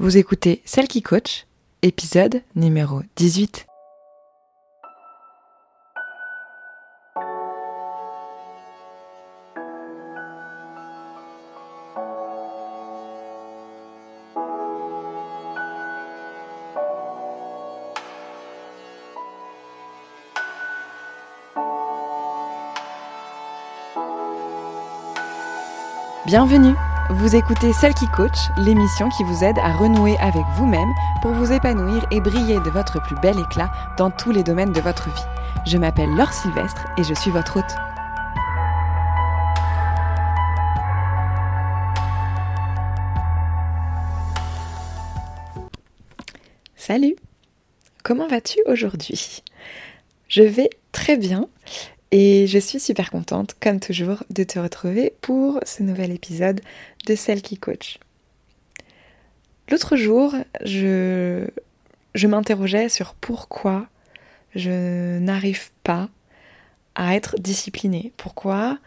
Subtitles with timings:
[0.00, 1.46] Vous écoutez Celle qui coach,
[1.82, 3.66] épisode numéro 18.
[26.24, 26.74] Bienvenue
[27.12, 31.50] Vous écoutez Celle qui coach, l'émission qui vous aide à renouer avec vous-même pour vous
[31.50, 35.20] épanouir et briller de votre plus bel éclat dans tous les domaines de votre vie.
[35.66, 37.64] Je m'appelle Laure Sylvestre et je suis votre hôte.
[46.76, 47.16] Salut
[48.04, 49.42] Comment vas-tu aujourd'hui?
[50.28, 51.48] Je vais très bien
[52.12, 56.60] et je suis super contente, comme toujours, de te retrouver pour ce nouvel épisode
[57.16, 57.98] Celle qui coach.
[59.70, 61.46] L'autre jour, je,
[62.14, 63.86] je m'interrogeais sur pourquoi
[64.54, 66.08] je n'arrive pas
[66.96, 68.12] à être disciplinée.
[68.16, 68.78] Pourquoi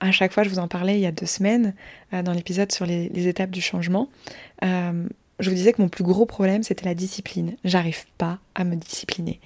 [0.00, 1.74] à chaque fois, je vous en parlais il y a deux semaines
[2.14, 4.08] euh, dans l'épisode sur les, étapes du changement,
[4.64, 5.06] euh,
[5.38, 7.56] je vous disais que mon plus gros problème c'était la discipline.
[7.64, 9.40] J'arrive pas à me discipliner.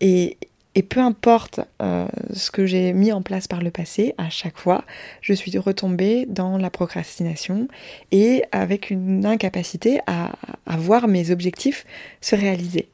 [0.00, 0.38] Et,
[0.74, 4.56] et peu importe euh, ce que j'ai mis en place par le passé, à chaque
[4.56, 4.84] fois,
[5.20, 7.68] je suis retombée dans la procrastination
[8.10, 10.32] et avec une incapacité à,
[10.78, 11.84] voir mes objectifs
[12.22, 12.88] se réaliser.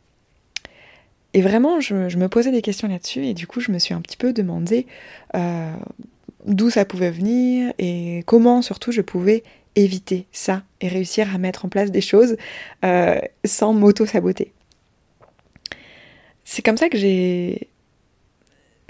[1.34, 4.00] Et vraiment, je, me posais des questions là-dessus et du coup, je me suis un
[4.00, 4.86] petit peu demandé
[5.36, 5.72] euh,
[6.46, 9.44] d'où ça pouvait venir et comment surtout je pouvais
[9.76, 12.36] éviter ça et réussir à mettre en place des choses
[12.84, 14.52] euh, sans m'auto-saboter
[16.50, 17.68] c'est comme ça que j'ai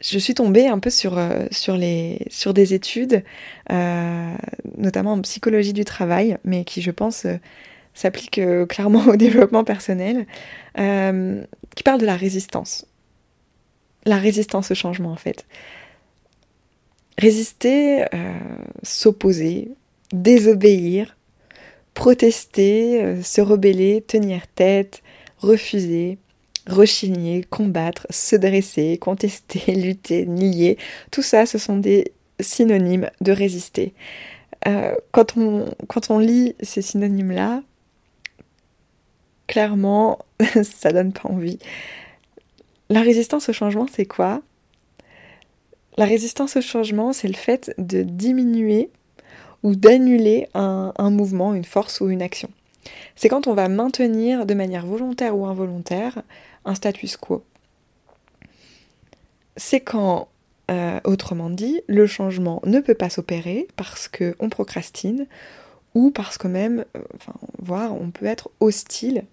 [0.01, 3.25] je suis tombée un peu sur, euh, sur, les, sur des études,
[3.73, 4.35] euh,
[4.77, 7.35] notamment en psychologie du travail, mais qui, je pense, euh,
[7.95, 10.27] s'appliquent clairement au développement personnel,
[10.77, 12.87] qui parlent de la résistance.
[14.07, 15.45] La résistance au changement, en fait.
[17.19, 18.05] Résister,
[18.85, 19.73] s'opposer,
[20.13, 21.17] désobéir,
[21.95, 25.03] protester, se rebeller, tenir tête,
[25.39, 26.19] refuser,
[26.69, 30.79] rechigner, combattre, se dresser, contester, lutter, nier,
[31.11, 33.95] tout ça, ce sont des synonymes de résister.
[34.67, 37.63] Euh, quand, on, lit ces synonymes-là,
[39.47, 40.19] clairement,
[40.63, 41.59] ça donne pas envie.
[42.91, 44.43] La résistance au changement, c'est quoi?
[45.97, 48.91] La résistance au changement, c'est le fait de diminuer
[49.65, 52.49] ou d'annuler un mouvement, une force ou une action.
[53.17, 56.23] C'est quand on va maintenir de manière volontaire ou involontaire
[56.65, 57.45] un status quo.
[59.57, 60.29] C'est quand,
[60.71, 65.27] euh, autrement dit, le changement ne peut pas s'opérer parce qu'on procrastine
[65.95, 69.25] ou parce que même, euh, on peut être hostile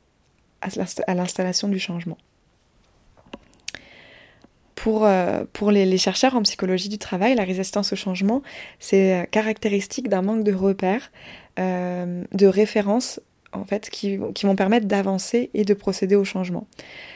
[0.61, 2.17] à l'installation du changement.
[4.73, 8.41] Pour, euh, pour les, les, chercheurs en psychologie du travail, la résistance au changement,
[8.79, 11.11] c'est caractéristique d'un manque de repères,
[11.57, 13.19] de références
[13.57, 16.67] en fait, qui, vont permettre d'avancer et de procéder au changement.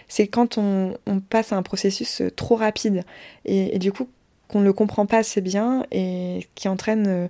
[0.07, 0.95] C'est quand on,
[1.29, 3.03] passe à un processus euh, trop rapide
[3.45, 4.07] et, du coup
[4.47, 7.27] qu'on ne le comprend pas assez bien et qui entraîne euh,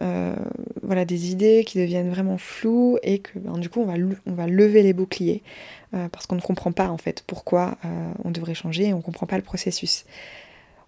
[0.00, 0.34] euh,
[0.82, 4.82] voilà, des idées qui deviennent vraiment floues et que ben, du coup on va, lever
[4.82, 5.42] les boucliers
[6.10, 7.76] parce qu'on ne comprend pas en fait pourquoi
[8.24, 10.06] on devrait changer et on ne comprend pas le processus.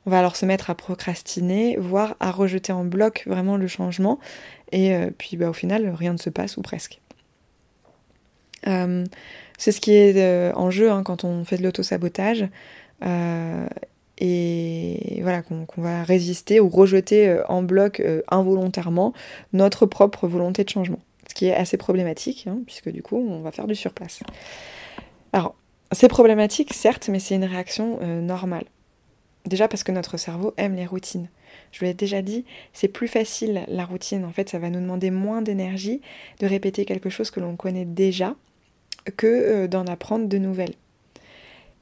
[0.06, 4.18] On va alors se mettre à procrastiner, voire à rejeter en bloc vraiment le changement
[4.72, 7.02] et puis bah, au final rien ne se passe ou presque.
[8.66, 9.04] Euh,
[9.58, 12.46] c'est ce qui est euh, en jeu hein, quand on fait de l'auto-sabotage.
[13.04, 13.66] Euh,
[14.18, 19.12] et voilà, qu'on va résister ou rejeter en bloc involontairement
[19.52, 21.00] notre propre volonté de changement.
[21.28, 24.20] Ce qui est assez problématique, hein, puisque du coup, on va faire du surplace.
[25.32, 25.56] Alors,
[25.90, 28.66] c'est problématique, certes, mais c'est une réaction normale.
[29.46, 31.28] Déjà parce que notre cerveau aime les routines.
[31.72, 34.24] Je vous l'ai déjà dit, c'est plus facile la routine.
[34.24, 36.00] En fait, ça va nous demander moins d'énergie
[36.38, 38.36] de répéter quelque chose que l'on connaît déjà
[39.16, 40.74] que euh, d'en apprendre de nouvelles.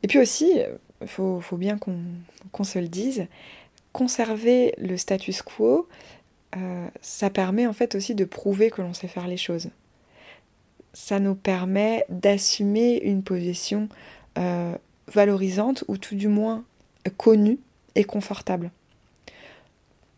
[0.03, 3.27] Et puis aussi, il euh, faut, bien qu'on se le dise,
[3.93, 5.89] conserver le status quo,
[6.57, 9.71] euh, ça permet en fait aussi de prouver que l'on sait faire les choses.
[10.93, 13.89] Ça nous permet d'assumer une position
[15.09, 16.65] valorisante ou tout du moins
[17.17, 17.59] connue
[17.95, 18.71] et confortable.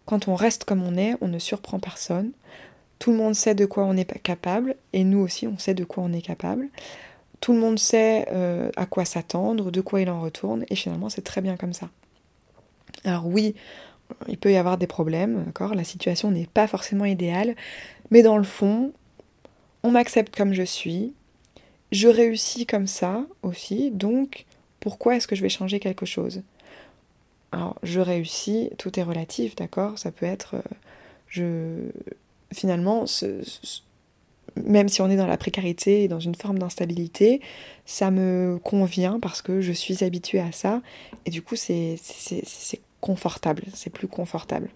[0.04, 2.32] Quand on reste comme on est, on ne surprend personne,
[2.98, 5.84] tout le monde sait de quoi on est capable, et nous aussi on sait de
[5.84, 6.68] quoi on est capable.
[7.40, 11.08] Tout le monde sait euh, à quoi s'attendre, de quoi il en retourne, et finalement
[11.08, 11.90] c'est très bien comme ça.
[13.04, 13.54] Alors oui,
[14.28, 15.74] il peut y avoir des problèmes, d'accord?
[15.74, 17.54] La situation n'est pas forcément idéale,
[18.10, 18.92] mais dans le fond,
[19.82, 21.12] on m'accepte comme je suis,
[21.92, 24.46] je réussis comme ça aussi, donc
[24.80, 26.42] pourquoi est-ce que je vais changer quelque chose?
[27.52, 29.98] Alors, je réussis, tout est relatif, d'accord?
[29.98, 30.62] Ça peut être, euh,
[31.28, 31.90] je,
[32.54, 33.04] finalement,
[34.56, 37.40] même si on est dans la précarité et dans une forme d'instabilité,
[37.84, 40.80] ça me convient parce que je suis habituée à ça,
[41.26, 41.96] et du coup, c'est
[43.00, 44.70] confortable, c'est plus confortable.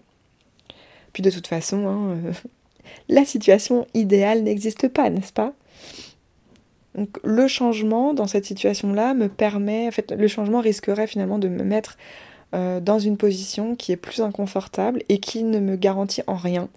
[1.13, 2.33] Puis de toute façon, hein, euh,
[3.09, 5.53] la situation idéale n'existe pas, n'est-ce pas?
[6.95, 11.47] Donc le changement dans cette situation-là me permet, en fait, le changement risquerait finalement de
[11.47, 11.97] me mettre
[12.53, 16.67] euh, dans une position qui est plus inconfortable et qui ne me garantit en rien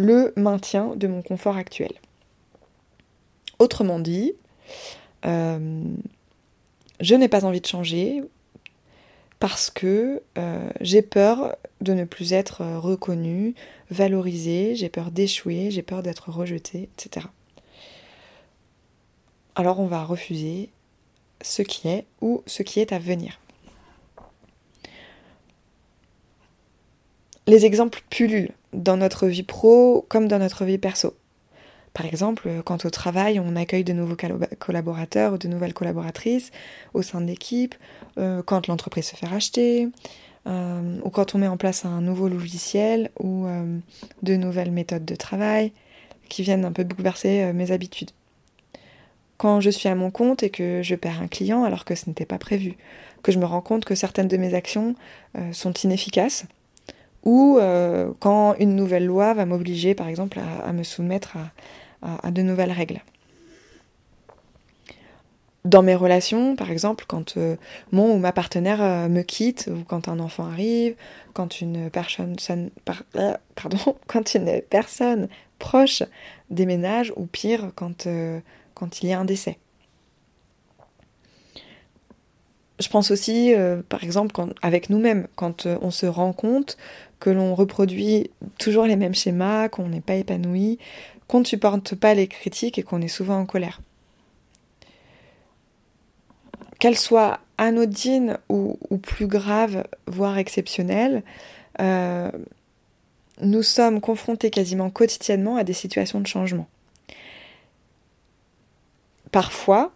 [0.00, 1.92] le maintien de mon confort actuel.
[3.58, 4.32] Autrement dit,
[5.26, 5.82] euh,
[7.00, 8.22] je n'ai pas envie de changer
[9.38, 13.54] parce que euh, j'ai peur de ne plus être reconnue,
[13.90, 17.26] valorisée, j'ai peur d'échouer, j'ai peur d'être rejetée, etc
[19.60, 20.70] alors on va refuser
[21.42, 23.38] ce qui est ou ce qui est à venir.
[27.50, 31.16] Les exemples pullulent dans notre vie pro comme dans notre vie perso.
[31.94, 34.14] Par exemple, quand au travail, on accueille de nouveaux
[34.60, 36.52] collaborateurs ou de nouvelles collaboratrices
[36.94, 37.74] au sein de l'équipe,
[38.18, 39.88] euh, quand l'entreprise se fait racheter,
[40.46, 43.78] euh, ou quand on met en place un nouveau logiciel ou euh,
[44.22, 45.72] de nouvelles méthodes de travail
[46.28, 48.12] qui viennent un peu bouleverser mes habitudes
[49.38, 52.08] quand je suis à mon compte et que je perds un client alors que ce
[52.08, 52.76] n'était pas prévu,
[53.24, 54.94] que je me rends compte que certaines de mes actions
[55.52, 56.44] sont inefficaces,
[57.24, 61.36] ou euh, quand une nouvelle loi va m'obliger par exemple à, me soumettre
[62.02, 63.00] à, de nouvelles règles.
[65.66, 67.56] Dans mes relations, par exemple, quand euh,
[67.92, 70.94] mon ou ma partenaire me quitte, ou quand un enfant arrive,
[71.34, 72.36] quand une personne,
[73.54, 75.28] pardon, quand une personne
[75.58, 76.02] proche
[76.48, 78.08] déménage, ou pire, quand
[78.72, 79.58] quand il y a un décès.
[82.80, 86.78] Je pense aussi, euh, par exemple, avec nous-mêmes, quand euh, on se rend compte
[87.20, 90.78] que l'on reproduit toujours les mêmes schémas, qu'on n'est pas épanoui,
[91.28, 93.80] qu'on ne supporte pas les critiques et qu'on est souvent en colère.
[96.78, 101.22] Qu'elles soient anodines ou, plus graves, voire exceptionnelles,
[101.80, 102.30] euh,
[103.42, 106.68] nous sommes confrontés quasiment quotidiennement à des situations de changement.
[109.30, 109.92] Parfois,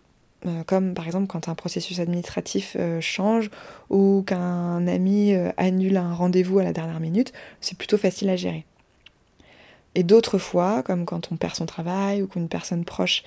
[0.67, 3.51] comme par exemple quand un processus administratif euh, change
[3.91, 8.37] ou qu'un ami euh, annule un rendez-vous à la dernière minute, c'est plutôt facile à
[8.37, 8.65] gérer.
[9.95, 13.23] Et d'autres fois, comme quand on perd son travail ou qu'une personne proche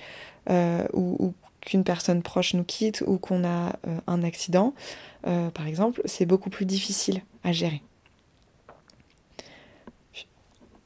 [0.92, 3.72] ou, qu'une personne proche nous quitte ou qu'on a
[4.06, 4.74] un accident,
[5.22, 7.82] par exemple, c'est beaucoup plus difficile à gérer.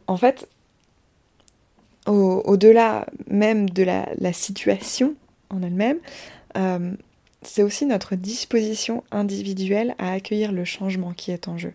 [0.07, 0.49] En fait,
[2.07, 5.17] au-delà même de la, situation
[5.53, 5.99] en elle-même,
[6.57, 6.93] euh,
[7.43, 11.75] c'est aussi notre disposition individuelle à accueillir le changement qui est en jeu.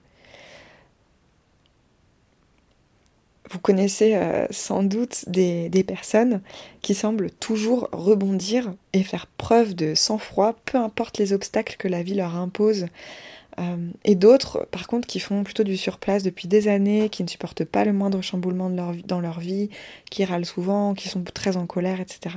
[3.49, 6.41] Vous connaissez euh, sans doute des, personnes
[6.81, 12.03] qui semblent toujours rebondir et faire preuve de sang-froid, peu importe les obstacles que la
[12.03, 12.87] vie leur impose
[13.59, 17.29] euh, et d'autres, par contre, qui font plutôt du surplace depuis des années, qui ne
[17.29, 19.69] supportent pas le moindre chamboulement dans leur vie,
[20.11, 22.35] qui râlent souvent, qui sont très en colère, etc.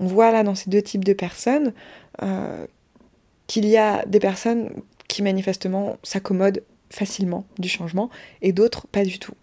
[0.00, 1.72] On voit là dans ces deux types de personnes
[2.22, 2.66] euh,
[3.46, 4.70] qu'il y a des personnes
[5.08, 8.10] qui manifestement s'accommodent facilement du changement
[8.42, 9.34] et d'autres pas du tout.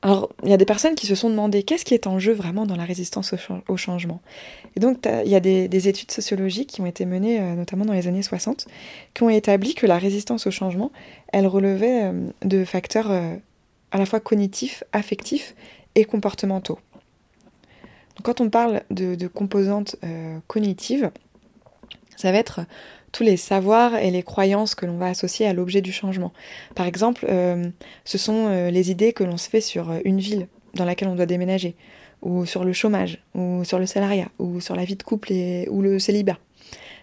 [0.00, 2.32] Alors, il y a des personnes qui se sont demandé qu'est-ce qui est en jeu
[2.32, 3.34] vraiment dans la résistance
[3.68, 4.20] au, changement?
[4.76, 7.92] Et donc, il y a des, études sociologiques qui ont été menées, euh, notamment dans
[7.92, 8.68] les années 60,
[9.12, 10.92] qui ont établi que la résistance au changement,
[11.32, 15.56] elle relevait euh, de facteurs à la fois cognitifs, affectifs
[15.96, 16.78] et comportementaux.
[18.22, 19.96] Quand on parle de composantes
[20.48, 21.10] cognitives,
[22.16, 22.60] ça va être
[23.12, 26.32] tous les savoirs et les croyances que l'on va associer à l'objet du changement.
[26.74, 27.68] Par exemple, euh,
[28.04, 31.08] ce sont euh, les idées que l'on se fait sur euh, une ville dans laquelle
[31.08, 31.74] on doit déménager,
[32.22, 35.32] ou sur le chômage, ou sur le salariat, ou sur la vie de couple
[35.70, 36.38] ou le célibat.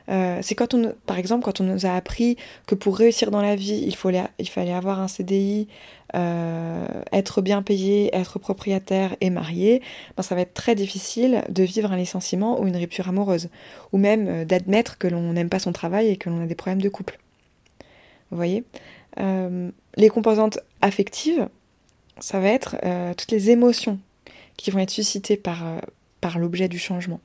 [0.10, 3.42] Euh, c'est quand on, par exemple, quand on nous a appris que pour réussir dans
[3.42, 5.68] la vie, il, fallait, avoir un CDI,
[6.16, 9.82] euh, être bien payé, être propriétaire et marié,
[10.16, 13.50] ben ça va être très difficile de vivre un licenciement ou une rupture amoureuse,
[13.92, 16.56] ou même euh, d'admettre que l'on n'aime pas son travail et que l'on a des
[16.56, 17.20] problèmes de couple.
[18.32, 18.64] Vous voyez?
[19.98, 21.48] Les composantes affectives,
[22.20, 22.76] ça va être
[23.16, 23.98] toutes les émotions
[24.58, 25.64] qui vont être suscitées par,
[26.20, 27.22] par l'objet du changement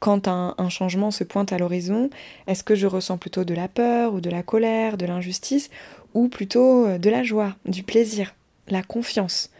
[0.00, 2.10] quand un, changement se pointe à l'horizon,
[2.46, 5.70] est-ce que je ressens plutôt de la peur ou de la colère, de l'injustice,
[6.14, 8.34] ou plutôt euh, de la joie, du plaisir,
[8.68, 9.50] la confiance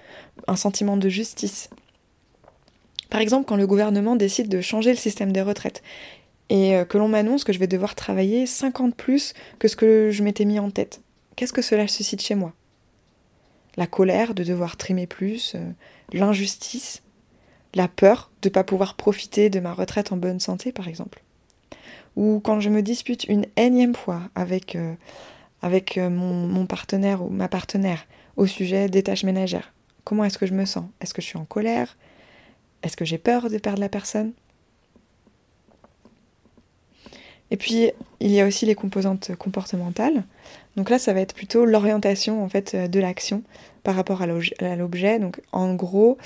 [0.47, 1.71] un sentiment de justice?
[3.11, 5.83] Par exemple, quand le gouvernement décide de changer le système des retraites
[6.49, 10.11] et euh, que l'on m'annonce que je vais devoir travailler 50 plus que ce que
[10.11, 11.01] je m'étais mis en tête,
[11.37, 12.53] qu'est-ce que cela suscite chez moi?
[13.77, 15.71] La colère de devoir trimer plus, euh,
[16.13, 17.03] l'injustice,
[17.77, 21.23] la peur de ne pas pouvoir profiter de ma retraite en bonne santé, par exemple.
[22.17, 24.95] Ou quand je me dispute une énième fois avec, euh,
[25.61, 28.07] avec mon, partenaire ou ma partenaire
[28.37, 29.75] au sujet des tâches ménagères.
[30.05, 30.87] Comment est-ce que je me sens?
[31.03, 31.99] Est-ce que je suis en colère?
[32.83, 34.33] Est-ce que j'ai peur de perdre la personne?
[37.51, 40.25] Et puis, il y a aussi les composantes comportementales.
[40.77, 43.43] Donc là, ça va être plutôt l'orientation en fait de l'action
[43.83, 45.19] par rapport à l'objet.
[45.19, 46.17] Donc en gros,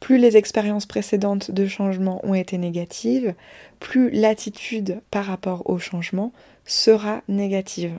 [0.00, 3.34] plus les expériences précédentes de changement ont été négatives,
[3.80, 6.32] plus l'attitude par rapport au changement
[6.64, 7.98] sera négative.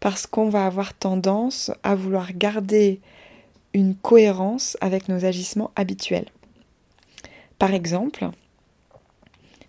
[0.00, 3.00] Parce qu'on va avoir tendance à vouloir garder
[3.74, 6.28] une cohérence avec nos agissements habituels.
[7.58, 8.30] Par exemple,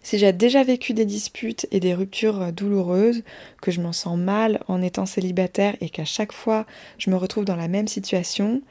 [0.02, 3.24] si j'ai déjà vécu des disputes et des ruptures douloureuses,
[3.62, 6.66] que je m'en sens mal en étant célibataire et qu'à chaque fois
[6.98, 8.62] je me retrouve dans la même situation,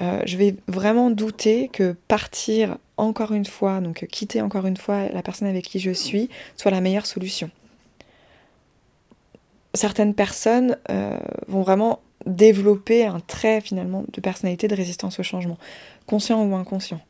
[0.00, 5.08] euh, je vais vraiment douter que partir encore une fois, donc quitter encore une fois
[5.08, 7.50] la personne avec qui je suis, soit la meilleure solution.
[9.74, 15.58] Certaines personnes euh, vont vraiment développer un trait finalement de personnalité de résistance au changement,
[16.06, 17.00] conscient ou inconscient.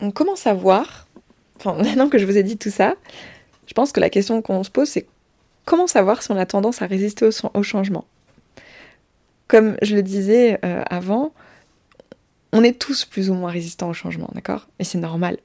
[0.00, 1.06] On commence à voir,
[1.56, 2.94] enfin maintenant que je vous ai dit tout ça,
[3.66, 5.06] je pense que la question qu'on se pose c'est
[5.64, 8.06] comment savoir si on a tendance à résister au, changement?
[9.48, 11.32] Comme je le disais euh, avant,
[12.52, 14.68] on est tous plus ou moins résistants au changement, d'accord?
[14.78, 15.38] Et c'est normal.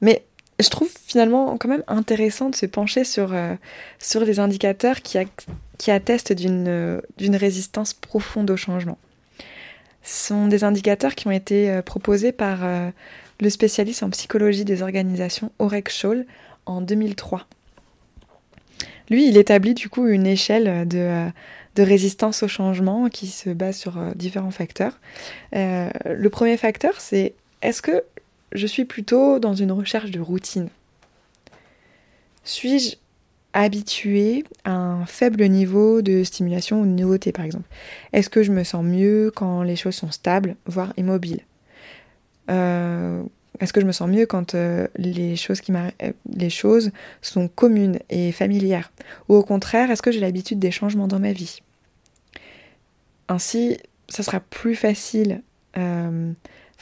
[0.00, 0.24] Mais
[0.60, 3.54] je trouve finalement quand même intéressant de se pencher sur, euh,
[3.98, 5.18] sur les indicateurs qui,
[5.90, 8.98] attestent d'une résistance profonde au changement.
[10.02, 12.90] Ce sont des indicateurs qui ont été euh, proposés par euh,
[13.40, 16.26] le spécialiste en psychologie des organisations Orek Scholl
[16.66, 17.46] en 2003.
[19.10, 21.28] Lui, il établit du coup une échelle de,
[21.76, 24.98] de résistance au changement qui se base sur différents facteurs.
[25.52, 28.04] le premier facteur, c'est est-ce que
[28.52, 30.68] je suis plutôt dans une recherche de routine?
[32.44, 32.96] Suis-je
[33.54, 37.68] habitué à un faible niveau de stimulation ou de nouveauté, par exemple?
[38.12, 41.40] Est-ce que je me sens mieux quand les choses sont stables, voire immobiles?
[42.50, 43.22] Euh,
[43.60, 46.90] Est-ce que je me sens mieux quand euh, les, choses qui euh, les choses
[47.22, 48.92] sont communes et familières?
[49.28, 51.60] Ou au contraire, est-ce que j'ai l'habitude des changements dans ma vie?
[53.28, 55.42] Ainsi, ça sera plus facile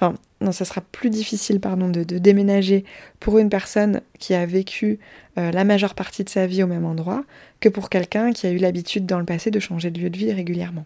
[0.03, 2.85] enfin non, ça sera plus difficile pardon, de, déménager
[3.21, 4.99] pour une personne qui a vécu
[5.39, 7.25] euh, la majeure partie de sa vie au même endroit
[7.61, 10.19] que pour quelqu'un qui a eu l'habitude dans le passé de changer de lieu de
[10.19, 10.85] vie régulièrement.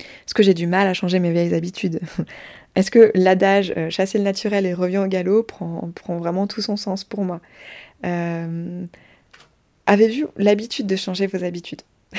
[0.00, 2.00] Est-ce que j'ai du mal à changer mes vieilles habitudes
[2.74, 6.76] Est-ce que l'adage euh, chasser le naturel et revient au galop prend, vraiment tout son
[6.76, 7.40] sens pour moi
[8.04, 8.84] euh,
[9.86, 11.82] Avez-vous l'habitude de changer vos habitudes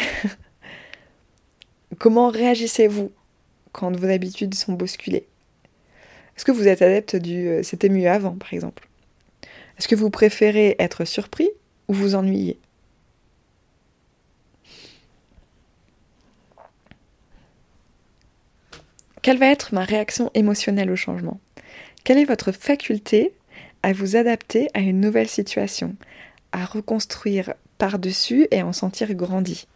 [2.00, 3.12] Comment réagissez-vous
[3.72, 5.28] quand vos habitudes sont bousculées
[6.42, 8.88] est-ce que vous êtes adepte du euh, c'était mieux avant, par exemple?
[9.78, 11.50] Est-ce que vous préférez être surpris
[11.88, 12.60] ou vous ennuyer?
[19.22, 21.40] Quelle va être ma réaction émotionnelle au changement?
[22.04, 23.34] Quelle est votre faculté
[23.84, 25.96] à vous adapter à une nouvelle situation,
[26.52, 29.68] à reconstruire par-dessus et en sentir grandi?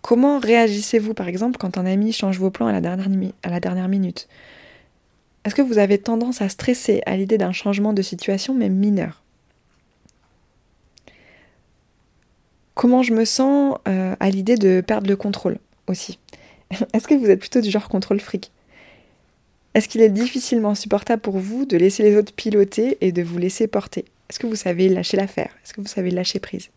[0.00, 4.26] Comment réagissez-vous par exemple quand un ami change vos plans à la dernière, minute?
[5.44, 9.22] Est-ce que vous avez tendance à stresser à l'idée d'un changement de situation même mineur?
[12.74, 15.58] Comment je me sens euh, à l'idée de perdre le contrôle
[15.88, 16.18] aussi?
[16.92, 18.50] Est-ce que vous êtes plutôt du genre contrôle fric?
[19.74, 23.38] Est-ce qu'il est difficilement supportable pour vous de laisser les autres piloter et de vous
[23.38, 24.04] laisser porter?
[24.28, 25.50] Est-ce que vous savez lâcher l'affaire?
[25.62, 26.70] Est-ce que vous savez lâcher prise?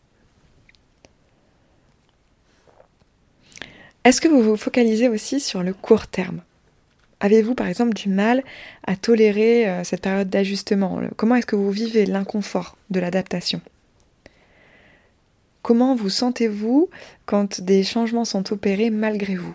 [4.04, 6.42] Est-ce que vous vous focalisez aussi sur le court terme?
[7.20, 8.44] Avez-vous par exemple du mal
[8.88, 11.02] à tolérer euh, cette période d'ajustement?
[11.18, 13.62] Comment est-ce que vous vivez l'inconfort de l'adaptation?
[15.62, 16.90] Comment vous sentez-vous
[17.28, 19.54] quand des changements sont opérés malgré vous?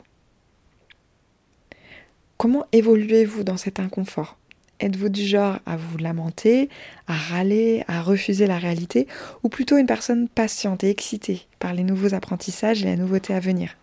[2.36, 4.36] Comment évoluez-vous dans cet inconfort?
[4.78, 6.68] Êtes-vous du genre à vous lamenter,
[7.06, 9.08] à râler, à refuser la réalité,
[9.42, 13.40] ou plutôt une personne patiente et excitée par les nouveaux apprentissages et la nouveauté à
[13.40, 13.74] venir?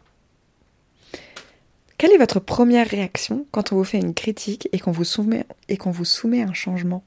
[1.97, 5.45] Quelle est votre première réaction quand on vous fait une critique et qu'on vous soumet,
[5.67, 5.77] et
[6.43, 7.03] un changement?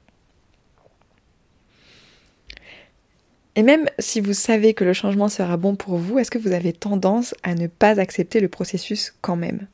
[3.55, 6.51] Et même si vous savez que le changement sera bon pour vous, est-ce que vous
[6.51, 9.67] avez tendance à ne pas accepter le processus quand même?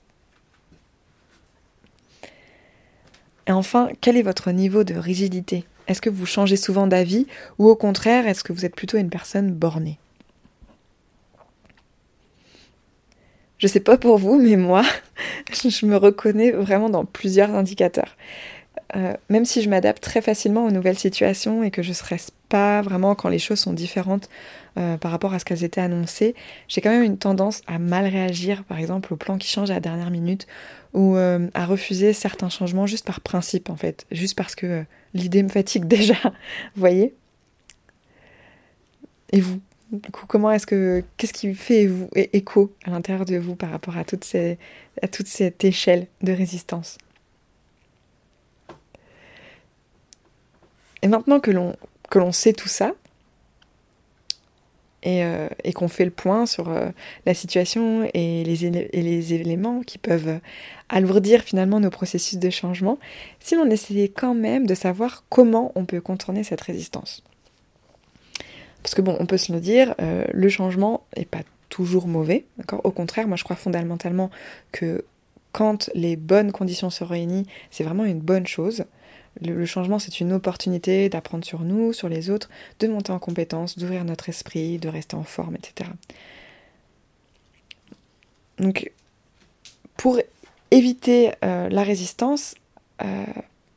[3.47, 5.65] Et enfin, quel est votre niveau de rigidité?
[5.87, 7.27] Est-ce que vous changez souvent d'avis
[7.59, 9.99] ou au contraire, est-ce que vous êtes plutôt une personne bornée?
[13.57, 14.83] Je sais pas pour vous, mais moi,
[15.51, 18.15] je me reconnais vraiment dans plusieurs indicateurs.
[18.95, 22.31] Euh, même si je m'adapte très facilement aux nouvelles situations et que je ne stresse
[22.49, 24.29] pas vraiment quand les choses sont différentes
[24.77, 26.33] euh, par rapport à ce qu'elles étaient annoncées,
[26.67, 29.75] j'ai quand même une tendance à mal réagir, par exemple, au plan qui change à
[29.75, 30.47] la dernière minute
[30.93, 35.43] ou euh, à refuser certains changements juste par principe, en fait, juste parce que l'idée
[35.43, 36.15] me fatigue déjà.
[36.23, 36.31] vous
[36.79, 37.13] voyez?
[39.31, 39.59] Et vous?
[40.27, 43.99] Comment est-ce que qu'est-ce qui fait vous, écho à l'intérieur de vous par rapport à,
[43.99, 46.97] à toute cette échelle de résistance?
[51.03, 52.93] Et maintenant que l'on sait tout ça
[55.03, 56.89] et, euh, et qu'on fait le point sur euh,
[57.25, 60.39] la situation et les, et les éléments qui peuvent
[60.89, 62.97] alourdir finalement nos processus de changement,
[63.39, 67.23] si l'on essayait quand même de savoir comment on peut contourner cette résistance.
[68.81, 72.45] Parce que bon, on peut se le dire, euh, le changement n'est pas toujours mauvais,
[72.57, 72.81] d'accord?
[72.83, 74.29] Au contraire, moi je crois fondamentalement
[74.71, 75.05] que
[75.51, 78.85] quand les bonnes conditions se réunissent, c'est vraiment une bonne chose.
[79.41, 82.49] Le, changement, c'est une opportunité d'apprendre sur nous, sur les autres,
[82.79, 85.89] de monter en compétence, d'ouvrir notre esprit, de rester en forme, etc.
[88.59, 88.91] Donc,
[89.97, 90.19] pour
[90.71, 92.55] éviter euh, la résistance,
[93.03, 93.25] euh,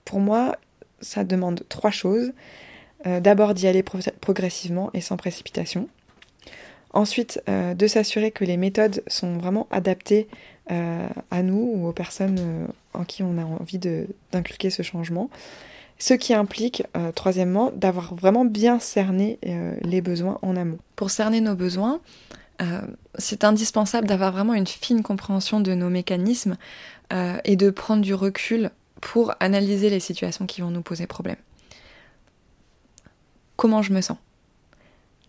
[0.04, 0.56] pour moi,
[1.00, 2.32] ça demande trois choses.
[3.06, 5.88] Euh, d'abord d'y aller progressivement et sans précipitation.
[6.92, 10.28] Ensuite, de s'assurer que les méthodes sont vraiment adaptées
[10.68, 13.78] à nous ou aux personnes en qui on a envie
[14.32, 15.30] d'inculquer ce changement.
[15.98, 16.82] Ce qui implique,
[17.14, 19.38] troisièmement, d'avoir vraiment bien cerné
[19.82, 20.78] les besoins en amont.
[20.96, 22.00] Pour cerner nos besoins,
[23.16, 26.56] c'est indispensable d'avoir vraiment une fine compréhension de nos mécanismes
[27.44, 31.36] et de prendre du recul pour analyser les situations qui vont nous poser problème
[33.56, 34.18] comment je me sens?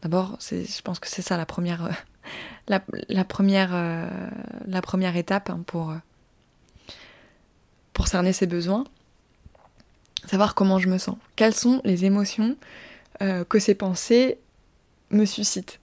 [0.01, 1.89] D'abord, je pense que c'est ça la première,
[2.71, 4.07] euh, la, première, euh,
[4.65, 5.97] la première étape hein, pour, euh,
[7.93, 8.85] pour cerner ses besoins.
[10.25, 11.17] Savoir comment je me sens.
[11.35, 12.57] Quelles sont les émotions
[13.49, 14.39] que ces pensées
[15.09, 15.79] me suscitent?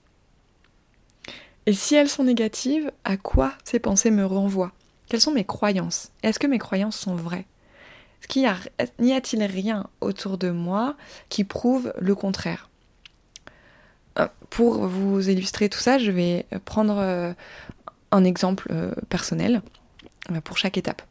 [1.65, 4.71] Et si elles sont négatives, à quoi ces pensées me renvoient?
[5.09, 6.11] Quelles sont mes croyances?
[6.21, 7.47] Est-ce que mes croyances sont vraies?
[8.99, 10.95] N'y a-t-il rien autour de moi
[11.29, 12.69] qui prouve le contraire?
[12.69, 12.74] euh,
[14.49, 17.33] Pour vous illustrer tout ça, je vais prendre euh,
[18.11, 19.61] un exemple euh, personnel
[20.43, 21.01] pour chaque étape.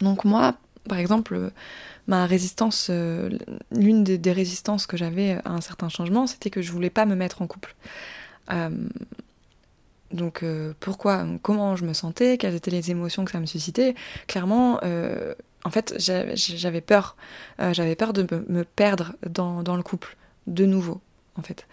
[0.00, 0.54] Donc moi,
[0.88, 1.50] par exemple,
[2.06, 2.90] ma résistance,
[3.72, 7.16] l'une des, résistances que j'avais à un certain changement, c'était que je voulais pas me
[7.16, 7.74] mettre en couple.
[10.12, 10.44] donc
[10.78, 13.96] pourquoi, comment je me sentais, quelles étaient les émotions que ça me suscitait
[14.28, 14.78] Clairement,
[15.64, 17.16] en fait, j'avais peur.
[17.60, 21.00] Euh, j'avais peur de me perdre dans, le couple, de nouveau,
[21.38, 21.66] en fait.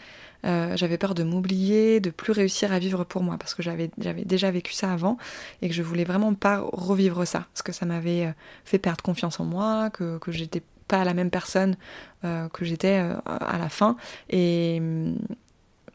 [0.46, 3.90] Euh, j'avais peur de m'oublier, de plus réussir à vivre pour moi, parce que j'avais
[3.98, 5.18] déjà vécu ça avant
[5.62, 8.32] et que je voulais vraiment pas revivre ça, parce que ça m'avait euh,
[8.64, 11.78] fait perdre confiance en moi, que, que j'étais pas la même personne
[12.22, 13.98] que j'étais à la fin.
[14.30, 15.18] Et hum,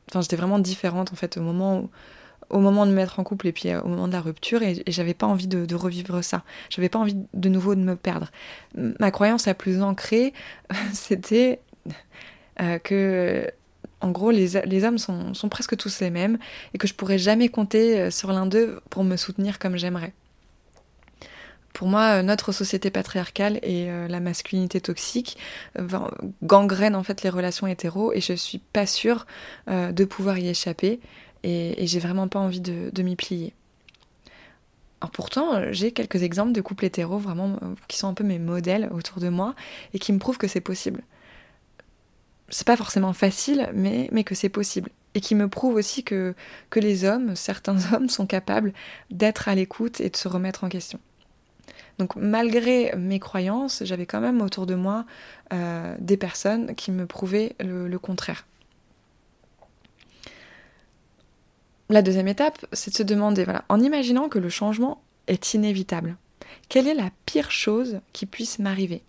[0.08, 1.88] enfin, j'étais vraiment différente en fait au moment
[2.50, 4.62] au moment de me mettre en couple et puis euh, au moment de la rupture
[4.62, 6.42] et, j'avais pas envie de, revivre ça.
[6.68, 8.30] J'avais pas envie de nouveau de me perdre.
[8.74, 10.34] Ma croyance la plus ancrée,
[10.92, 11.60] c'était
[12.60, 13.50] euh, que
[14.00, 16.38] en gros, les, hommes sont, presque tous les mêmes
[16.74, 20.12] et que je pourrais jamais compter euh, sur l'un d'eux pour me soutenir comme j'aimerais.
[21.72, 25.38] Pour moi, notre société patriarcale et la masculinité toxique
[26.42, 29.24] gangrènent en fait les relations hétéros et je suis pas sûre
[29.68, 31.00] de pouvoir y échapper
[31.42, 33.54] et, j'ai vraiment pas envie de, m'y plier.
[35.00, 38.38] Alors pourtant, j'ai quelques exemples de couples hétéros vraiment euh, qui sont un peu mes
[38.38, 39.54] modèles autour de moi
[39.94, 41.02] et qui me prouvent que c'est possible.
[42.50, 44.90] C'est pas forcément facile, mais, que c'est possible.
[45.14, 46.34] Et qui me prouvent aussi que,
[46.76, 48.72] les hommes, certains hommes, sont capables
[49.10, 51.00] d'être à l'écoute et de se remettre en question.
[51.98, 55.04] Donc malgré mes croyances, j'avais quand même autour de moi
[55.52, 58.46] euh, des personnes qui me prouvaient le contraire.
[61.90, 66.16] La deuxième étape, c'est de se demander, voilà, en imaginant que le changement est inévitable,
[66.68, 69.02] quelle est la pire chose qui puisse m'arriver?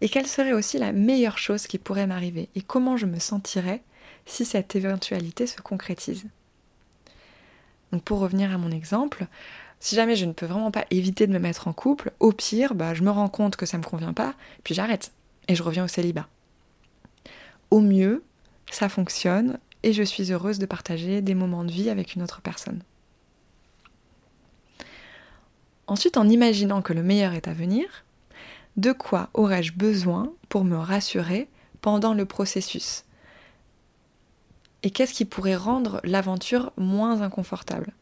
[0.00, 3.82] Et quelle serait aussi la meilleure chose qui pourrait m'arriver Et comment je me sentirais
[4.26, 6.26] si cette éventualité se concrétise?
[7.92, 9.26] Donc pour revenir à mon exemple,
[9.80, 12.74] si jamais je ne peux vraiment pas éviter de me mettre en couple, au pire,
[12.74, 15.12] bah, je me rends compte que ça ne me convient pas, puis j'arrête
[15.46, 16.26] et je reviens au célibat.
[17.70, 18.24] Au mieux,
[18.70, 22.40] ça fonctionne et je suis heureuse de partager des moments de vie avec une autre
[22.40, 22.80] personne.
[25.86, 28.04] Ensuite, en imaginant que le meilleur est à venir,
[28.76, 31.48] de quoi aurais-je besoin pour me rassurer
[31.80, 33.04] pendant le processus?
[34.82, 37.92] Et qu'est-ce qui pourrait rendre l'aventure moins inconfortable?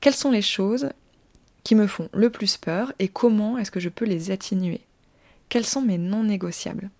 [0.00, 0.90] Quelles sont les choses
[1.64, 4.80] qui me font le plus peur et comment est-ce que je peux les atténuer?
[5.48, 6.90] Quels sont mes non négociables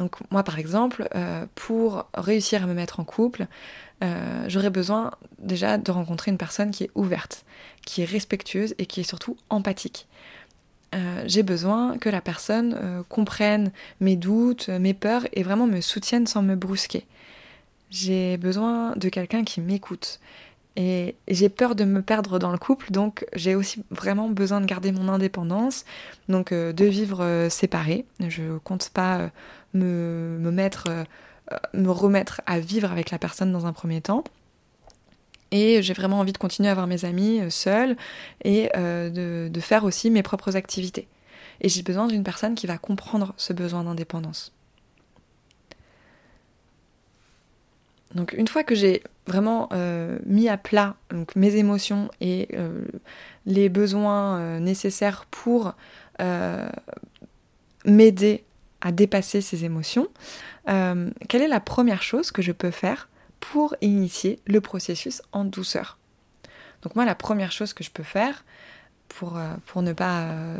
[0.00, 3.46] donc moi par exemple, euh, pour réussir à me mettre en couple,
[4.02, 7.44] euh, j'aurais besoin déjà de rencontrer une personne qui est ouverte,
[7.84, 10.08] qui est respectueuse et qui est surtout empathique.
[10.94, 16.26] Euh, j'ai besoin que la personne comprenne mes doutes, mes peurs et vraiment me soutienne
[16.26, 17.04] sans me brusquer.
[17.90, 20.18] J'ai besoin de quelqu'un qui m'écoute.
[20.76, 24.66] Et j'ai peur de me perdre dans le couple, donc j'ai aussi vraiment besoin de
[24.66, 25.84] garder mon indépendance,
[26.28, 28.06] donc de vivre séparé.
[28.20, 29.30] Je compte pas
[29.74, 31.04] me, mettre, euh,
[31.74, 34.24] me remettre à vivre avec la personne dans un premier temps.
[35.52, 37.96] Et j'ai vraiment envie de continuer à avoir mes amis euh, seuls
[38.44, 41.08] et euh, de, faire aussi mes propres activités.
[41.60, 44.52] Et j'ai besoin d'une personne qui va comprendre ce besoin d'indépendance.
[48.14, 49.68] Donc une fois que j'ai vraiment
[50.26, 52.48] mis à plat donc, mes émotions et
[53.46, 55.74] les besoins nécessaires pour
[57.84, 58.42] m'aider
[58.80, 60.08] à dépasser ces émotions,
[60.68, 63.08] euh, quelle est la première chose que je peux faire
[63.40, 65.98] pour initier le processus en douceur?
[66.82, 68.44] Donc moi, la première chose que je peux faire
[69.08, 70.22] pour, euh, pour ne pas...
[70.22, 70.58] Euh,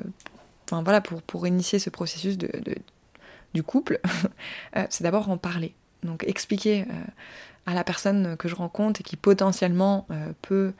[0.65, 2.51] enfin voilà, pour, pour initier ce processus de,
[3.55, 4.01] du couple,
[4.91, 5.75] c'est d'abord en parler.
[6.03, 6.87] Donc expliquer
[7.67, 10.07] à la personne que je rencontre et qui potentiellement
[10.41, 10.73] peut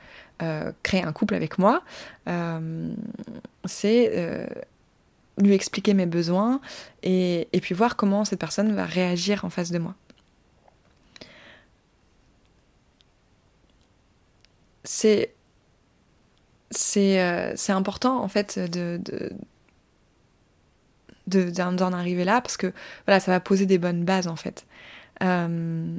[0.81, 1.83] créer un couple avec moi,
[3.65, 4.47] c'est
[5.37, 6.61] lui expliquer mes besoins
[7.03, 9.95] et, puis voir comment cette personne va réagir en face de moi.
[14.83, 15.33] C'est
[16.97, 18.99] euh, important en fait de,
[21.27, 22.73] d'en arriver là parce que
[23.05, 24.65] voilà ça va poser des bonnes bases en fait
[25.21, 25.97] euh,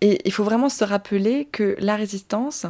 [0.00, 2.66] et il faut vraiment se rappeler que la résistance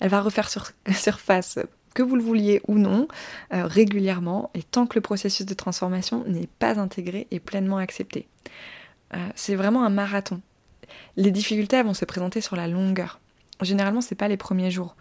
[0.00, 1.58] elle va refaire sur, surface
[1.96, 3.08] que vous le vouliez ou non,
[3.54, 8.28] euh, régulièrement, et tant que le processus de transformation n'est pas intégré et pleinement accepté.
[9.14, 10.42] Euh, c'est vraiment un marathon.
[11.16, 13.18] Les difficultés vont se présenter sur la longueur.
[13.62, 14.94] Généralement, c'est pas les premiers jours.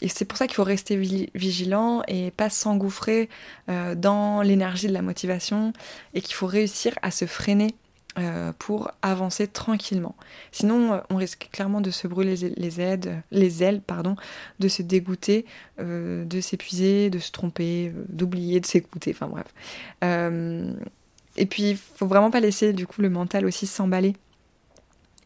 [0.00, 0.96] Et c'est pour ça qu'il faut rester
[1.34, 3.28] vigilant et pas s'engouffrer
[3.68, 5.74] euh, dans l'énergie de la motivation
[6.14, 7.74] et qu'il faut réussir à se freiner
[8.16, 10.14] euh, pour avancer tranquillement.
[10.52, 14.14] Sinon, euh, on risque clairement de se brûler les, ailes, pardon,
[14.60, 15.46] de se dégoûter,
[15.80, 19.46] euh, de s'épuiser, de se tromper, d'oublier de s'écouter, enfin bref.
[21.36, 24.14] et puis, il faut vraiment pas laisser du coup le mental aussi s'emballer.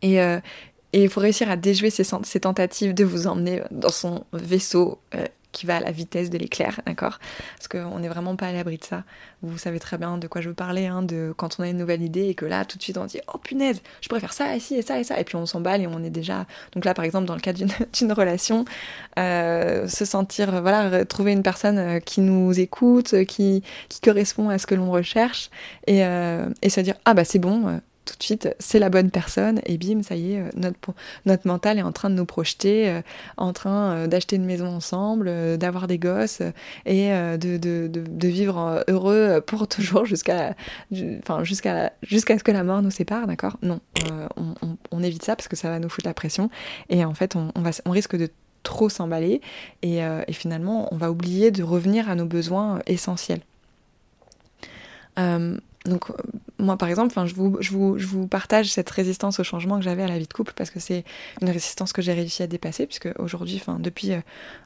[0.01, 0.19] Et,
[0.95, 4.99] il faut réussir à déjouer ces, tentatives de vous emmener dans son vaisseau
[5.53, 7.19] qui va à la vitesse de l'éclair, d'accord?
[7.57, 9.05] Parce qu'on n'est vraiment pas à l'abri de ça.
[9.43, 11.79] Vous savez très bien de quoi je veux parler, hein, de quand on a une
[11.79, 14.55] nouvelle idée et que là, tout de suite, on dit Oh punaise, je préfère ça,
[14.57, 15.19] ici et ça et ça.
[15.19, 16.47] Et puis on s'emballe et on est déjà.
[16.73, 18.65] Donc là, par exemple, dans le cas d'une relation,
[19.19, 24.59] euh, se sentir, voilà, trouver une personne euh, qui nous écoute, qui, qui correspond à
[24.59, 25.51] ce que l'on recherche
[25.87, 29.11] et, euh, et se dire Ah bah c'est bon, tout de suite, c'est la bonne
[29.11, 30.79] personne, et bim, ça y est, euh, notre,
[31.27, 33.03] notre mental est en train de nous projeter, euh,
[33.37, 36.41] en train euh, d'acheter une maison ensemble, d'avoir des gosses,
[36.87, 40.55] et de, de, de, vivre heureux pour toujours jusqu'à
[40.91, 43.59] ce que la mort nous sépare, d'accord?
[43.63, 43.81] Non,
[44.91, 46.51] on, évite ça parce que ça va nous foutre la pression,
[46.89, 48.29] et en fait, on, on va, on risque de
[48.63, 49.41] trop s'emballer,
[49.83, 53.41] et, et, finalement, on va oublier de revenir à nos besoins essentiels.
[55.89, 56.11] Donc
[56.59, 59.85] moi par exemple, je vous, je, vous, je, vous, partage cette résistance au changement que
[59.85, 61.05] j'avais à la vie de couple parce que c'est
[61.41, 64.21] une résistance que j'ai réussi à dépasser puisque aujourd'hui, depuis euh,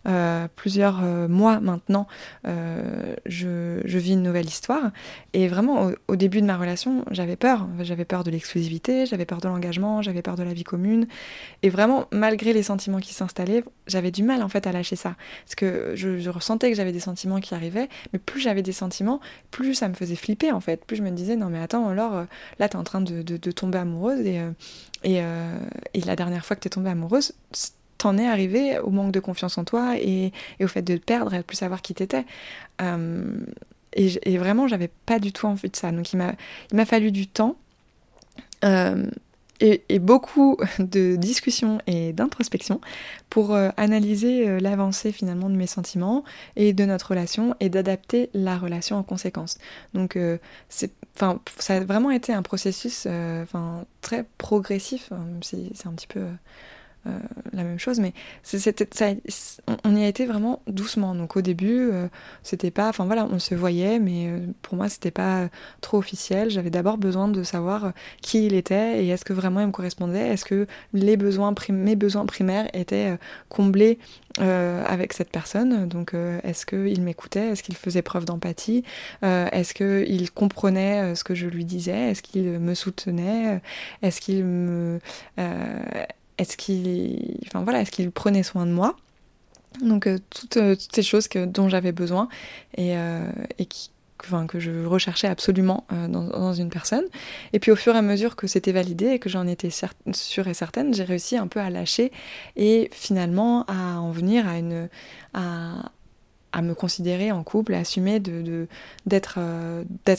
[0.09, 2.07] euh, plusieurs euh, mois maintenant,
[2.45, 4.91] je, je, vis une nouvelle histoire.
[5.33, 9.41] Et vraiment au, début de ma relation, j'avais peur, j'avais peur de l'exclusivité, j'avais peur
[9.41, 11.07] de l'engagement, j'avais peur de la vie commune.
[11.63, 15.15] Et vraiment malgré les sentiments qui s'installaient, j'avais du mal en fait à lâcher ça.
[15.45, 19.21] Parce que je, ressentais que j'avais des sentiments qui arrivaient, mais plus j'avais des sentiments,
[19.51, 22.25] plus ça me faisait flipper en fait, plus disais non mais attends alors euh,
[22.59, 24.51] là t'es en train de, tomber amoureuse et, euh,
[25.07, 25.59] euh,
[25.95, 27.35] et, la dernière fois que t'es tombée amoureuse
[27.99, 31.35] t'en es arrivé au manque de confiance en toi et, au fait de te perdre
[31.35, 32.25] et de plus savoir qui t'étais.
[33.95, 35.93] Et, et, vraiment j'avais pas du tout envie de ça.
[35.93, 37.57] Donc il m'a fallu du temps
[39.61, 42.81] et, beaucoup de discussions et d'introspection
[43.31, 46.25] pour euh, analyser euh, l'avancée finalement de mes sentiments
[46.57, 49.59] et de notre relation et d'adapter la relation en conséquence.
[49.95, 50.39] Donc euh,
[50.69, 50.89] ça
[51.69, 56.33] a vraiment été un processus enfin, très progressif, hein, c'est un petit peu euh,
[57.53, 58.13] la même chose, mais
[58.43, 59.07] c'était, ça,
[59.85, 61.15] on y a été vraiment doucement.
[61.15, 62.07] Donc au début, euh,
[62.43, 65.49] c'était pas, enfin voilà, on se voyait, mais euh, pour moi c'était pas
[65.81, 66.51] trop officiel.
[66.51, 70.29] J'avais d'abord besoin de savoir qui il était et est-ce que vraiment il me correspondait,
[70.29, 73.99] est-ce que les besoins, mes besoins primaires étaient comblés
[74.39, 75.89] avec cette personne?
[75.89, 78.85] Donc est-ce qu'il m'écoutait, est-ce qu'il faisait preuve d'empathie,
[79.23, 83.61] est-ce qu'il comprenait ce que je lui disais, est-ce qu'il me soutenait,
[84.03, 85.01] est-ce qu'il me
[86.39, 88.97] est-ce qu'il enfin, voilà, est prenait soin de moi?
[89.81, 92.29] Donc euh, toutes, euh, toutes, ces choses que, dont j'avais besoin
[92.77, 93.91] et, euh, et qui,
[94.23, 97.05] enfin, que je recherchais absolument dans, dans, une personne.
[97.53, 99.71] Et puis au fur et à mesure que c'était validé et que j'en étais
[100.13, 102.13] sûre et certaine, j'ai réussi un peu à lâcher
[102.57, 104.89] et finalement à en venir à une...
[105.35, 105.91] À,
[106.53, 108.67] à me considérer en couple, à assumer euh,
[109.07, 109.39] d'être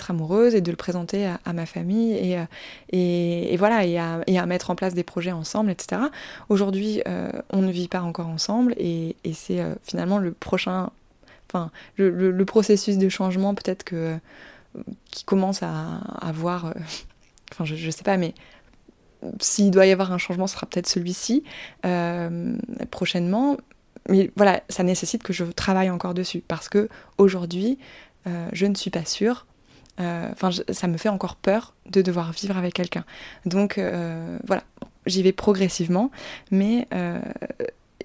[0.09, 4.45] amoureuse et de le présenter à, ma famille et, euh, voilà et à, et à,
[4.45, 6.01] mettre en place des projets ensemble, etc.
[6.49, 10.91] Aujourd'hui, euh, on ne vit pas encore ensemble et, c'est finalement le prochain,
[11.49, 14.15] enfin le, le, processus de changement peut-être que
[15.09, 16.73] qui commence à, avoir,
[17.51, 18.33] enfin je, je sais pas, mais
[19.39, 21.43] s'il doit y avoir un changement, ce sera peut-être celui-ci
[22.91, 23.57] prochainement
[24.09, 27.77] mais voilà, ça nécessite que je travaille encore dessus parce que aujourd'hui,
[28.27, 29.45] euh, je ne suis pas sûre.
[29.99, 33.05] Euh, enfin, ça me fait encore peur de devoir vivre avec quelqu'un.
[33.45, 34.63] Donc euh, voilà,
[35.05, 36.09] j'y vais progressivement,
[36.51, 36.87] mais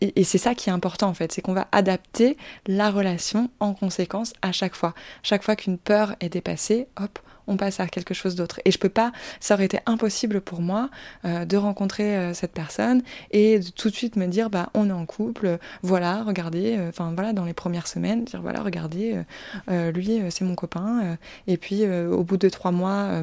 [0.01, 3.75] et, c'est ça qui est important en fait, c'est qu'on va adapter la relation en
[3.75, 4.95] conséquence à chaque fois.
[5.23, 8.61] Chaque fois qu'une peur est dépassée, hop, on passe à quelque chose d'autre.
[8.65, 10.91] Et je peux pas, ça aurait été impossible pour moi
[11.25, 14.89] euh, de rencontrer euh, cette personne et de tout de suite me dire, bah, on
[14.89, 19.23] est en couple, voilà, regardez, euh, enfin voilà, dans les premières semaines, dire, voilà, regardez,
[19.69, 21.17] lui, c'est mon copain.
[21.47, 23.23] et puis, au bout de trois mois,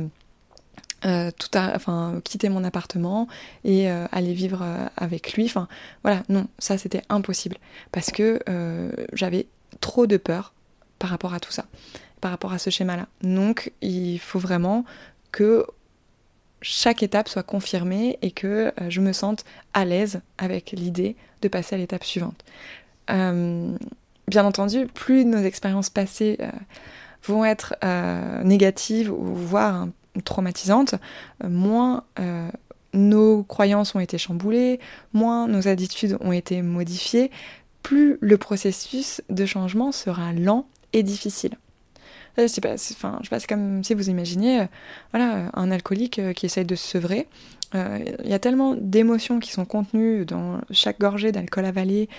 [1.02, 3.28] tout enfin quitter mon appartement
[3.64, 4.66] et aller vivre
[4.98, 5.68] avec lui enfin
[6.04, 7.58] voilà non ça c'était impossible
[7.92, 8.40] parce que
[9.14, 9.48] j'avais
[9.82, 10.54] trop de peur
[10.98, 11.66] par rapport à tout ça
[12.22, 13.08] par rapport à ce schéma-là.
[13.22, 14.86] Donc il faut vraiment
[15.32, 15.66] que
[16.62, 21.48] chaque étape soit confirmée et que euh, je me sente à l'aise avec l'idée de
[21.48, 22.44] passer à l'étape suivante.
[23.12, 23.78] Euh,
[24.28, 26.50] bien entendu, plus nos expériences passées euh,
[27.24, 27.76] vont être
[28.44, 29.88] négatives ou voire
[30.26, 30.94] traumatisantes,
[31.44, 32.04] moins
[32.94, 34.80] nos croyances ont été chamboulées,
[35.12, 37.32] moins nos attitudes ont été modifiées,
[37.82, 41.58] plus le processus de changement sera lent et difficile.
[42.38, 44.66] Je sais pas, enfin, je sais pas, c'est comme si vous imaginiez, euh,
[45.12, 47.28] voilà, un alcoolique euh, qui essaye de se sevrer.
[47.74, 52.10] Euh, il y a tellement d'émotions qui sont contenues dans chaque gorgée d'alcool avalé,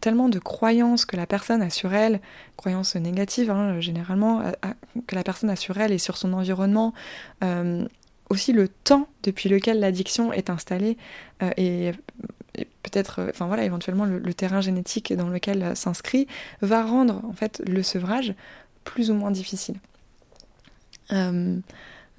[0.00, 2.20] tellement de croyances que la personne a sur elle,
[2.56, 4.42] croyances négatives hein, généralement,
[5.06, 6.92] que la personne a sur elle et sur son environnement,
[8.28, 10.98] aussi le temps depuis lequel l'addiction est installée
[11.56, 11.92] et,
[12.84, 16.28] peut-être, enfin voilà, éventuellement le, le, terrain génétique dans lequel s'inscrit
[16.60, 18.34] va rendre en fait le sevrage
[18.88, 19.76] plus ou moins difficile.
[21.12, 21.58] Euh,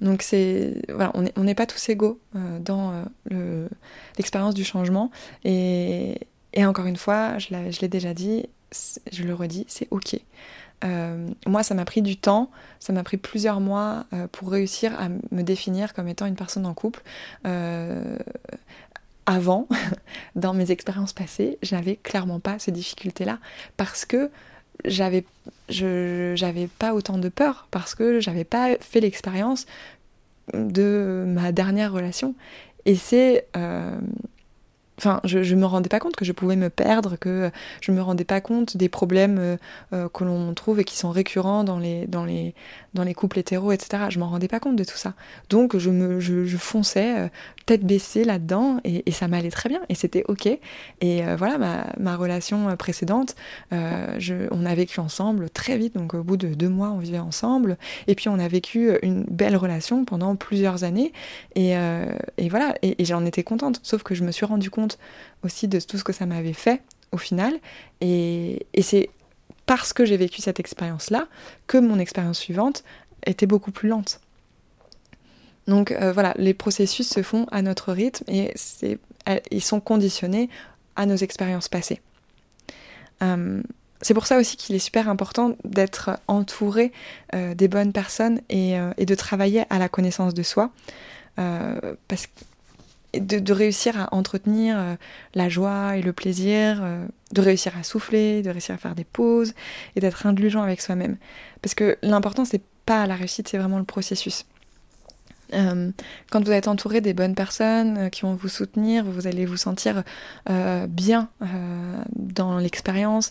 [0.00, 3.68] donc c'est voilà, on n'est pas tous égaux euh, dans euh,
[4.16, 5.10] l'expérience du changement
[5.44, 6.16] et,
[6.56, 8.46] encore une fois, je l'ai déjà dit,
[9.12, 10.18] je le redis, c'est ok.
[11.46, 15.42] moi, ça m'a pris du temps, ça m'a pris plusieurs mois pour réussir à me
[15.42, 17.02] définir comme étant une personne en couple.
[19.26, 19.68] avant,
[20.34, 23.38] dans mes expériences passées, je n'avais clairement pas ces difficultés-là
[23.76, 24.30] parce que
[24.84, 25.24] j'avais
[25.68, 29.66] je j'avais pas autant de peur parce que j'avais pas fait l'expérience
[30.54, 32.34] de ma dernière relation
[32.86, 33.98] et c'est euh,
[35.00, 38.02] Enfin, je, je me rendais pas compte que je pouvais me perdre, que je me
[38.02, 39.56] rendais pas compte des problèmes euh,
[39.94, 42.54] euh, que l'on trouve et qui sont récurrents dans les, dans les,
[42.92, 44.04] dans les couples hétéros, etc.
[44.10, 45.14] Je m'en rendais pas compte de tout ça.
[45.48, 47.30] Donc je me, je, fonçais
[47.70, 50.48] tête baissée là-dedans et, ça m'allait très bien et c'était ok.
[51.00, 53.36] Et voilà, ma, relation précédente,
[53.70, 55.94] je, on a vécu ensemble très vite.
[55.94, 59.24] Donc au bout de deux mois, on vivait ensemble et puis on a vécu une
[59.24, 61.12] belle relation pendant plusieurs années
[61.54, 61.74] et,
[62.48, 62.74] voilà.
[62.82, 63.80] Et, et j'en étais contente.
[63.82, 64.98] Sauf que je me suis rendu compte
[65.44, 67.54] aussi de tout ce que ça m'avait fait au final.
[68.00, 69.10] Et, c'est
[69.66, 71.28] parce que j'ai vécu cette expérience-là
[71.66, 72.84] que mon expérience suivante
[73.26, 74.20] était beaucoup plus lente.
[75.70, 78.52] Donc euh, voilà, les processus se font à notre rythme et
[79.52, 80.50] ils sont conditionnés
[80.96, 82.00] à nos expériences passées.
[83.22, 83.62] Euh,
[84.02, 86.90] c'est pour ça aussi qu'il est super important d'être entouré
[87.34, 90.70] euh, des bonnes personnes et, de travailler à la connaissance de soi.
[91.36, 92.26] parce
[93.14, 94.96] de, de, réussir à entretenir
[95.34, 96.82] la joie et le plaisir,
[97.32, 99.52] de réussir à souffler, de réussir à faire des pauses
[99.94, 101.16] et d'être indulgent avec soi-même.
[101.62, 104.46] Parce que l'important, c'est pas la réussite, c'est vraiment le processus.
[105.54, 105.90] Euh,
[106.30, 109.56] quand vous êtes entouré des bonnes personnes euh, qui vont vous soutenir, vous allez vous
[109.56, 110.02] sentir
[110.48, 111.28] euh, bien
[112.16, 113.30] dans l'expérience.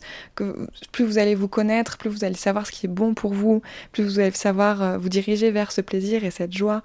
[0.92, 3.62] plus vous allez vous connaître, plus vous allez savoir ce qui est bon pour vous,
[3.92, 6.82] plus vous allez savoir vous diriger vers ce plaisir et cette joie.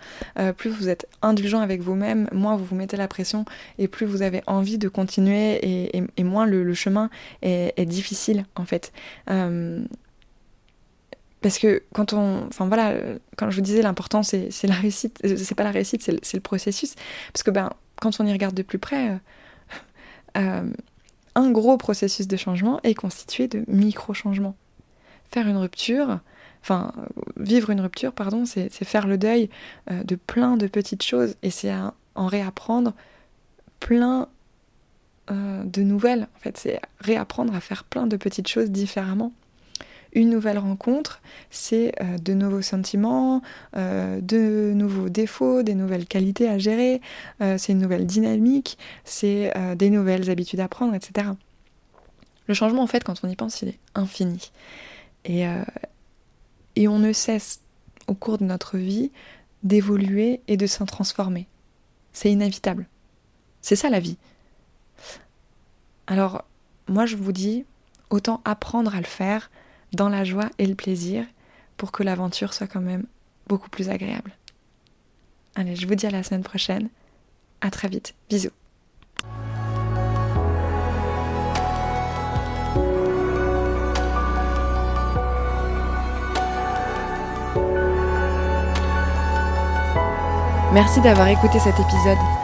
[0.57, 3.45] plus vous êtes indulgent avec vous-même, moins vous vous mettez la pression
[3.79, 7.11] et plus vous avez envie de continuer et, moins le, chemin
[7.43, 8.93] est, est, difficile en fait.
[11.45, 12.47] Parce que quand on.
[12.47, 12.95] Enfin voilà,
[13.37, 15.21] quand je vous disais l'important, c'est la réussite.
[15.27, 16.95] Euh, c'est pas la réussite, c'est le, processus.
[17.35, 17.69] Parce que ben,
[18.01, 19.17] quand on y regarde de plus près, euh,
[20.39, 20.73] euh,
[21.35, 24.57] un gros processus de changement est constitué de micro-changements.
[25.31, 26.21] Faire une rupture,
[26.63, 26.95] enfin,
[27.37, 29.51] vivre une rupture, pardon, c'est faire le deuil
[29.91, 31.75] de plein de petites choses et c'est
[32.15, 32.95] en réapprendre
[33.81, 34.29] plein
[35.29, 36.27] de nouvelles.
[36.37, 39.33] En fait, c'est réapprendre à faire plein de petites choses différemment.
[40.15, 43.43] Une nouvelle rencontre, c'est euh, de nouveaux sentiments,
[43.77, 47.01] euh, de nouveaux défauts, des nouvelles qualités à gérer,
[47.41, 51.31] euh, c'est une nouvelle dynamique, c'est des nouvelles habitudes à prendre, etc.
[52.47, 54.53] Le changement, en fait, quand on y pense, il est infini.
[55.25, 55.45] Et,
[56.77, 57.61] et on ne cesse,
[58.07, 59.11] au cours de notre vie,
[59.63, 61.47] d'évoluer et de s'en transformer.
[62.13, 62.87] C'est inévitable.
[63.63, 64.19] C'est ça la vie.
[66.07, 66.45] Alors,
[66.89, 67.65] moi je vous dis,
[68.11, 69.51] autant apprendre à le faire
[69.95, 71.25] dans la joie et le plaisir
[71.77, 73.05] pour que l'aventure soit quand même
[73.47, 74.33] beaucoup plus agréable.
[75.55, 76.89] Allez, je vous dis à la semaine prochaine.
[77.61, 78.15] À très vite.
[78.29, 78.51] Bisous.
[90.73, 92.44] Merci d'avoir écouté cet épisode.